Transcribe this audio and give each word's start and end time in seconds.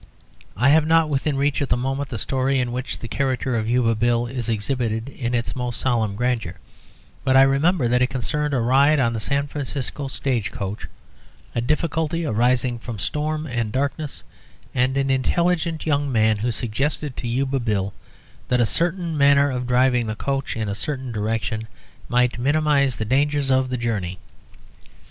I 0.57 0.69
have 0.69 0.87
not 0.87 1.09
within 1.09 1.37
reach 1.37 1.61
at 1.61 1.69
the 1.69 1.77
moment 1.77 2.09
the 2.09 2.17
story 2.17 2.57
in 2.59 2.71
which 2.71 2.97
the 2.97 3.07
character 3.07 3.55
of 3.55 3.69
Yuba 3.69 3.93
Bill 3.93 4.25
is 4.25 4.49
exhibited 4.49 5.09
in 5.09 5.35
its 5.35 5.55
most 5.55 5.79
solemn 5.79 6.15
grandeur, 6.15 6.55
but 7.23 7.37
I 7.37 7.43
remember 7.43 7.87
that 7.87 8.01
it 8.01 8.07
concerned 8.07 8.55
a 8.55 8.59
ride 8.61 8.99
on 8.99 9.13
the 9.13 9.19
San 9.19 9.45
Francisco 9.45 10.07
stage 10.07 10.49
coach, 10.51 10.87
a 11.53 11.61
difficulty 11.61 12.25
arising 12.25 12.79
from 12.79 12.97
storm 12.97 13.45
and 13.45 13.71
darkness, 13.71 14.23
and 14.73 14.97
an 14.97 15.11
intelligent 15.11 15.85
young 15.85 16.11
man 16.11 16.37
who 16.37 16.51
suggested 16.51 17.15
to 17.17 17.27
Yuba 17.27 17.59
Bill 17.59 17.93
that 18.47 18.59
a 18.59 18.65
certain 18.65 19.15
manner 19.15 19.51
of 19.51 19.67
driving 19.67 20.07
the 20.07 20.15
coach 20.15 20.57
in 20.57 20.67
a 20.67 20.73
certain 20.73 21.11
direction 21.11 21.67
might 22.09 22.39
minimise 22.39 22.97
the 22.97 23.05
dangers 23.05 23.51
of 23.51 23.69
the 23.69 23.77
journey. 23.77 24.17